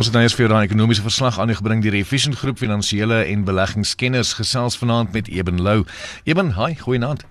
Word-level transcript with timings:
Ons 0.00 0.08
het 0.08 0.14
nou 0.16 0.22
eers 0.24 0.32
vir 0.32 0.48
daai 0.48 0.64
ekonomiese 0.64 1.02
verslag 1.04 1.36
aangebring 1.42 1.82
deur 1.84 1.92
die 1.92 2.00
Efficient 2.00 2.38
Groep 2.40 2.56
Finansiële 2.56 3.18
en 3.28 3.42
Beleggingskenners 3.44 4.30
gesels 4.38 4.78
vanaand 4.80 5.10
met 5.12 5.26
Eben 5.28 5.60
Lou. 5.60 5.82
Eben, 6.24 6.54
hi, 6.56 6.70
goeienaand. 6.80 7.26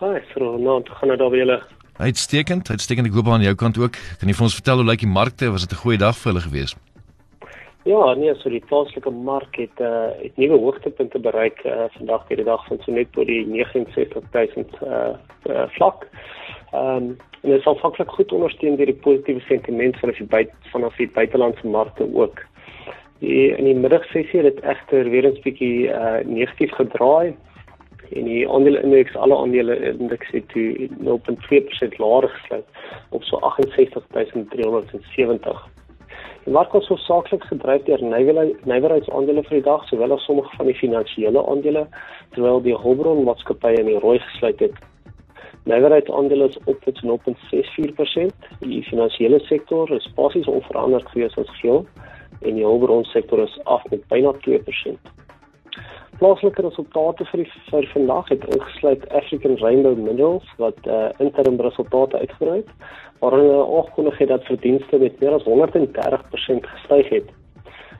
Hi, 0.00 0.16
vanaand 0.32 0.90
gaan 0.98 1.12
dit 1.14 1.22
alweer 1.22 1.44
julle. 1.44 1.60
Uitstekend, 2.02 2.72
uitstekend. 2.74 3.06
Ek 3.06 3.14
hoop 3.14 3.30
aan 3.30 3.46
jou 3.46 3.54
kant 3.54 3.78
ook. 3.78 4.00
Kan 4.18 4.26
jy 4.26 4.34
vir 4.34 4.46
ons 4.48 4.58
vertel 4.58 4.82
hoe 4.82 4.88
lyk 4.88 5.04
die 5.04 5.12
markte? 5.12 5.52
Was 5.54 5.62
dit 5.62 5.78
'n 5.78 5.82
goeie 5.84 6.02
dag 6.02 6.18
vir 6.18 6.32
hulle 6.32 6.42
gewees? 6.48 6.74
Ja, 7.86 8.14
nee, 8.18 8.34
so 8.34 8.50
die 8.50 8.64
plaaslike 8.66 9.10
mark 9.10 9.54
het 9.54 9.78
uh 9.78 10.10
het 10.18 10.36
nuwe 10.36 10.58
hoogtepunte 10.58 11.22
bereik 11.22 11.62
uh 11.64 11.86
vandag 11.94 12.26
by 12.26 12.34
die 12.34 12.50
dag 12.50 12.66
van 12.66 12.82
so 12.82 12.90
net 12.90 13.12
bo 13.14 13.22
die 13.24 13.46
69000 13.46 14.74
uh, 14.82 15.14
uh 15.54 15.68
vlak. 15.78 16.10
Ehm 16.72 16.96
um, 16.96 17.16
en 17.42 17.52
dit 17.52 17.60
is 17.60 17.66
afhanklik 17.66 18.10
goed 18.10 18.32
ondersteun 18.32 18.76
deur 18.76 18.90
die 18.90 19.02
positiewe 19.02 19.40
sentiment 19.40 19.98
van 20.02 20.10
die 20.10 20.26
buite 20.26 20.52
vanaf 20.72 20.96
die 20.96 21.10
buitelandse 21.14 21.66
markte 21.66 22.08
ook. 22.14 22.42
Die 23.18 23.56
in 23.56 23.64
die 23.64 23.74
middagsessie 23.74 24.40
het 24.40 24.54
dit 24.54 24.64
egter 24.64 25.10
weer 25.10 25.28
'n 25.28 25.40
bietjie 25.42 25.88
uh 25.88 26.18
negatief 26.24 26.72
gedraai 26.74 27.34
en 28.12 28.24
die 28.24 28.48
aandeleindeks 28.48 29.16
alle 29.16 29.36
aandele 29.36 29.92
indeks 29.92 30.30
het 30.30 30.48
toe 30.48 30.88
0.2% 30.98 31.98
laer 31.98 32.28
gesluit 32.28 32.64
op 33.10 33.22
so 33.22 33.38
68370. 33.40 35.68
Die 36.44 36.52
mark 36.52 36.72
was 36.72 36.88
hoofsaaklik 36.88 37.44
gedryf 37.44 37.82
deur 37.82 38.02
nywerheidsaandele 38.64 39.42
vir 39.42 39.56
die 39.56 39.62
dag, 39.62 39.88
sowel 39.88 40.12
as 40.12 40.24
sommige 40.24 40.56
van 40.56 40.66
die 40.66 40.78
finansiële 40.78 41.46
aandele, 41.46 41.86
terwyl 42.34 42.62
die 42.62 42.78
hulpbron 42.78 43.24
maatskappye 43.24 43.80
in 43.80 43.86
die 43.86 43.98
rooi 43.98 44.18
gesluit 44.18 44.60
het. 44.60 44.72
Nywerheidsaandele 45.66 46.48
is 46.48 46.58
op 46.64 46.84
met 46.86 47.00
0.64%, 47.04 48.50
die 48.58 48.82
finansiële 48.82 49.40
sektor 49.48 49.90
is 49.90 50.12
basies 50.14 50.46
onveranderd 50.46 51.08
gewees 51.08 51.34
as 51.42 51.50
geheel 51.58 51.82
en 52.40 52.54
die 52.54 52.62
hulpbron 52.64 53.04
sektor 53.04 53.42
is 53.42 53.56
af 53.64 53.82
met 53.90 54.04
byna 54.12 54.30
2%. 54.44 55.10
Plaaslike 56.20 56.62
resultate 56.62 57.26
vir 57.32 57.42
die 57.42 57.48
vir 57.72 57.90
vandag 57.96 58.30
het 58.30 58.46
ingesluit 58.54 59.08
African 59.10 59.58
Rainbow 59.64 59.98
Minerals 59.98 60.54
wat 60.62 60.78
uh, 60.86 61.10
interim 61.18 61.58
resultate 61.60 62.22
uitgebrei 62.22 62.62
het 62.62 62.72
waarin 63.18 63.48
hulle 63.48 63.66
aangekondig 63.66 64.22
het 64.22 64.34
dat 64.36 64.48
verdienste 64.52 65.02
met 65.02 65.20
meer 65.20 65.34
as 65.40 65.50
130% 65.50 66.72
gestyg 66.76 67.14
het. 67.18 67.30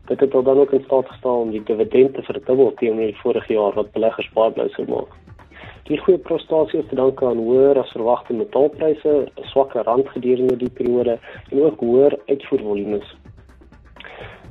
Dit 0.07 0.21
het 0.21 0.31
dan 0.31 0.59
ook 0.59 0.73
in 0.73 0.87
staat 0.87 1.11
gestel 1.11 1.41
om 1.41 1.51
die 1.51 1.67
dividende 1.67 2.21
te 2.21 2.23
verdubbel 2.31 2.75
teenoor 2.79 3.11
die 3.11 3.23
vorige 3.27 3.53
jaar 3.53 3.75
wat 3.75 3.93
beleggers 3.93 4.35
baie 4.39 4.55
bly 4.55 4.71
sou 4.79 4.87
maak. 4.87 5.26
Die 5.87 5.99
goeie 6.03 6.19
prestasie 6.19 6.81
is 6.81 6.87
te 6.91 6.97
danke 6.99 7.27
aan 7.29 7.39
hoër 7.39 7.79
as 7.79 7.93
verwagte 7.95 8.35
metaalpryse, 8.35 9.11
'n 9.27 9.45
swakker 9.53 9.85
rand 9.87 10.09
gedurende 10.15 10.57
die 10.59 10.71
periode 10.79 11.19
en 11.51 11.63
ook 11.63 11.81
hoër 11.81 12.19
uitvoervolumes. 12.27 13.07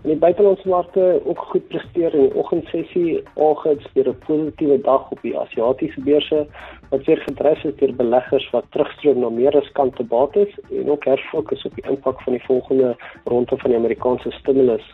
In 0.06 0.12
die 0.12 0.20
buitelandse 0.22 0.70
markte 0.70 1.22
ook 1.26 1.40
goed 1.40 1.68
presteer 1.68 2.14
in 2.14 2.30
die 2.30 2.38
oggendsessie, 2.40 3.24
algehits 3.36 3.88
deur 3.94 4.10
'n 4.10 4.22
positiewe 4.28 4.78
dag 4.82 5.12
op 5.12 5.22
die 5.22 5.38
Asiatiese 5.38 6.02
beurse 6.02 6.48
wat 6.90 7.06
weer 7.06 7.22
gedryf 7.28 7.64
is 7.64 7.76
deur 7.76 7.96
beleggers 7.96 8.50
wat 8.50 8.72
terugstroom 8.72 9.20
na 9.20 9.30
meer 9.30 9.52
riskante 9.52 10.04
bates 10.04 10.56
en 10.72 10.90
ook 10.90 11.06
herfokus 11.06 11.66
op 11.66 11.76
die 11.76 11.90
impak 11.90 12.22
van 12.22 12.34
die 12.34 12.46
volgende 12.46 12.96
ronde 13.24 13.58
van 13.58 13.70
die 13.70 13.80
Amerikaanse 13.80 14.32
stimulus. 14.32 14.94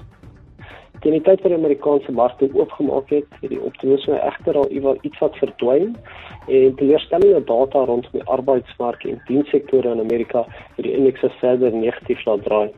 Teen 1.02 1.16
die 1.18 1.22
tyd 1.26 1.42
wat 1.42 1.50
die 1.50 1.58
Amerikaanse 1.58 2.12
markte 2.14 2.50
oopgemaak 2.54 3.10
het, 3.10 3.26
het 3.42 3.50
die 3.50 3.62
optimisme 3.62 4.20
egter 4.22 4.58
al 4.58 4.68
iets 5.02 5.18
wat 5.24 5.38
verdwyn 5.42 5.96
en 6.48 6.76
teleurstellende 6.78 7.42
data 7.50 7.86
rondom 7.90 8.14
die 8.14 8.28
arbeidsmark 8.36 9.06
en 9.10 9.18
dienssektore 9.26 9.96
in 9.96 10.04
Amerika 10.04 10.46
het 10.76 10.86
die 10.86 10.94
indeks 10.94 11.26
verder 11.40 11.74
negatief 11.74 12.22
laat 12.26 12.44
draai. 12.46 12.70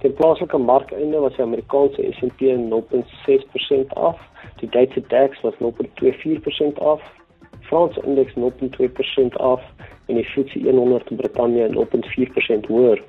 Die 0.00 0.10
plaaslike 0.10 0.58
markeinde 0.58 1.20
was 1.20 1.36
die 1.36 1.44
Amerikaanse 1.44 2.08
S&P 2.16 2.56
0.6% 2.56 3.92
af, 4.08 4.16
die 4.60 4.68
Duitse 4.68 5.04
DAX 5.12 5.40
was 5.44 5.54
0.24% 5.60 6.80
af 6.80 7.04
Franse 7.68 8.00
indeks 8.04 8.32
0.2% 8.34 9.36
af 9.36 9.62
en 10.06 10.14
die 10.14 10.24
FTSE 10.24 10.70
100 10.70 11.10
in 11.10 11.16
Brittanje 11.16 11.68
0.4% 11.68 12.68
hoër. 12.68 13.02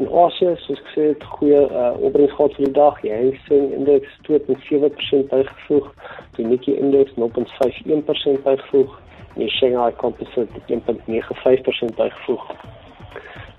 In 0.00 0.08
Asië, 0.08 0.54
soos 0.64 0.80
ek 0.80 0.86
gesê 0.88 1.06
het, 1.10 1.24
goeie 1.36 1.60
uh, 1.68 1.92
opbrengs 2.00 2.32
gehad 2.36 2.54
vir 2.56 2.64
die 2.64 2.76
dag. 2.78 3.00
Die 3.04 3.12
Hang 3.12 3.34
Seng 3.46 3.72
indeks 3.76 4.14
2.7% 4.28 5.28
bygevoeg, 5.32 5.88
die 6.38 6.46
Nikkei 6.48 6.76
indeks 6.80 7.12
0.51% 7.20 8.44
bygevoeg 8.46 8.94
en 9.34 9.40
die 9.42 9.50
Shanghai 9.52 9.92
Composite 10.00 10.64
1.95% 10.68 11.98
bygevoeg. 12.00 12.46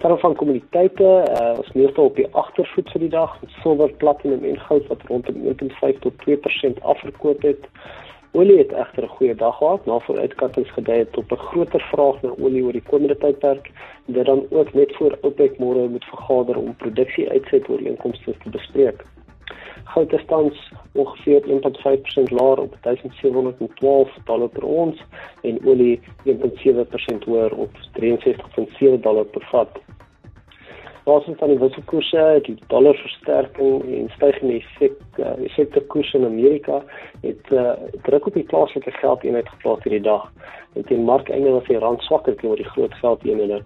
Daar 0.03 0.17
van 0.19 0.35
kommoditeite, 0.35 1.11
uh, 1.39 1.57
ons 1.57 1.71
meestal 1.77 2.09
op 2.09 2.17
die 2.19 2.27
agtervoet 2.31 2.89
vir 2.91 3.05
die 3.05 3.13
dag, 3.13 3.37
silwer, 3.61 3.93
platinum 4.01 4.43
en 4.43 4.57
goud 4.65 4.89
wat 4.89 5.05
rondom 5.07 5.45
1.5 5.53 6.01
tot 6.03 6.25
2% 6.25 6.81
afverkoop 6.81 7.45
het. 7.47 7.69
Olie 8.35 8.57
het 8.57 8.71
egter 8.71 9.03
'n 9.03 9.15
goeie 9.15 9.35
dag 9.35 9.57
gehad, 9.57 9.85
na 9.85 9.99
vooruitskattinge 9.99 10.67
gedui 10.67 10.97
het 10.97 11.11
tot 11.11 11.31
'n 11.31 11.35
groter 11.35 11.81
vraag 11.91 12.21
na 12.21 12.29
olie 12.43 12.63
oor 12.63 12.71
die 12.71 12.89
komende 12.91 13.17
tydperk. 13.17 13.71
Dit 14.05 14.25
dan 14.25 14.45
ook 14.49 14.73
net 14.73 14.95
voor 14.95 15.17
OPEC 15.21 15.57
môre 15.57 15.87
moet 15.87 16.05
vergader 16.05 16.57
om 16.57 16.75
produksie 16.75 17.29
uitset 17.29 17.69
ooreenkomste 17.69 18.33
te 18.43 18.49
bespreek. 18.49 19.05
Goud 19.83 20.13
is 20.13 20.25
tans 20.25 20.71
ongeveer 20.91 21.41
1.5% 21.47 22.31
laer 22.31 22.59
op 22.59 22.77
1712 22.81 24.09
dollar 24.25 24.49
per 24.49 24.63
ons 24.63 25.03
en 25.41 25.65
olie 25.65 26.01
1.7% 26.25 27.23
hoër 27.25 27.53
op 27.55 27.71
63.7 27.99 28.99
dollar 29.01 29.25
per 29.25 29.45
vat 29.51 29.69
basis 31.03 31.35
van 31.39 31.51
die 31.51 31.59
wisselkoerse, 31.59 32.23
die 32.45 32.55
dollarversterking 32.71 33.83
en 33.97 34.09
stygende 34.15 34.59
effek 34.61 35.19
uh, 35.19 35.33
effekte 35.45 35.81
koers 35.91 36.13
in 36.13 36.25
Amerika 36.25 36.81
het 37.21 37.51
uh, 37.51 37.73
druk 38.07 38.27
op 38.27 38.37
die 38.39 38.45
plaaslike 38.51 38.91
geldeenheid 38.91 39.49
geplaas 39.49 39.83
hierdie 39.83 40.03
dag. 40.07 40.29
En 40.73 40.85
teen 40.85 41.03
markeinde 41.03 41.55
was 41.57 41.67
die 41.67 41.79
rand 41.83 42.01
swakker 42.01 42.35
teenoor 42.39 42.61
die 42.61 42.71
groot 42.71 42.95
geldeenhede. 43.01 43.61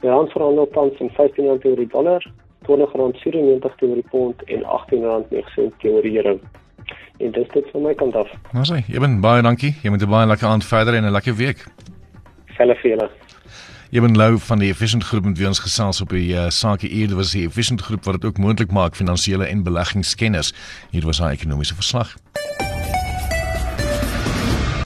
Die 0.00 0.10
rand 0.10 0.30
verhandel 0.30 0.68
tans 0.74 0.98
in 1.00 1.10
15 1.10 1.46
rand 1.46 1.60
teenoor 1.60 1.82
die 1.82 1.92
dollar, 1.94 2.30
20 2.66 2.92
rand 2.92 3.16
94 3.16 3.76
teenoor 3.76 4.00
die 4.00 4.10
pond 4.10 4.44
en 4.44 4.64
18 4.64 5.04
rand 5.04 5.30
9 5.30 5.72
teenoor 5.78 6.02
die 6.02 6.16
euro. 6.22 6.38
En 7.18 7.30
dis 7.30 7.48
dit 7.48 7.66
van 7.72 7.82
my 7.82 7.94
kant 7.94 8.16
af. 8.18 8.30
Nou 8.52 8.64
sê, 8.66 8.82
jy 8.86 9.02
ben 9.02 9.20
baie 9.22 9.42
dankie. 9.42 9.74
Jy 9.82 9.90
moet 9.90 10.02
'n 10.02 10.10
baie 10.10 10.26
lekker 10.26 10.48
aand 10.48 10.64
verder 10.64 10.94
en 10.94 11.04
'n 11.04 11.12
lekker 11.12 11.34
week. 11.34 11.66
Selle 12.56 12.74
vir 12.74 12.90
julle. 12.90 13.10
Eben 13.92 14.14
Lou 14.16 14.38
van 14.38 14.58
die 14.58 14.70
Efficient 14.70 15.04
Groep 15.04 15.24
met 15.24 15.36
wie 15.38 15.46
ons 15.46 15.58
gesels 15.60 16.00
op 16.00 16.14
die 16.16 16.30
uh, 16.32 16.46
sake 16.48 16.88
eerder 16.88 17.18
was 17.18 17.34
die 17.36 17.44
Efficient 17.44 17.82
Groep 17.84 18.06
wat 18.08 18.14
dit 18.14 18.24
ook 18.24 18.38
moontlik 18.40 18.72
maak 18.72 18.96
finansiële 18.96 19.44
en 19.44 19.62
beleggingskenners. 19.62 20.54
Hier 20.90 21.04
was 21.04 21.18
haar 21.20 21.36
ekonomiese 21.36 21.74
verslag. 21.74 22.16